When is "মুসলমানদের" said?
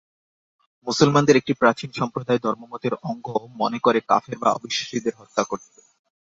0.87-1.35